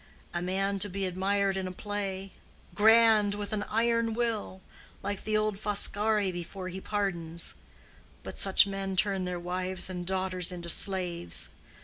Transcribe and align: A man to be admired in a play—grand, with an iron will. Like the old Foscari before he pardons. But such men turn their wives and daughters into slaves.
A 0.33 0.41
man 0.41 0.79
to 0.79 0.89
be 0.89 1.05
admired 1.05 1.57
in 1.57 1.67
a 1.67 1.71
play—grand, 1.71 3.35
with 3.35 3.53
an 3.53 3.61
iron 3.69 4.15
will. 4.15 4.61
Like 5.03 5.23
the 5.25 5.37
old 5.37 5.59
Foscari 5.59 6.31
before 6.31 6.69
he 6.69 6.81
pardons. 6.81 7.53
But 8.23 8.39
such 8.39 8.65
men 8.65 8.95
turn 8.95 9.25
their 9.25 9.39
wives 9.39 9.91
and 9.91 10.03
daughters 10.07 10.51
into 10.51 10.69
slaves. 10.69 11.49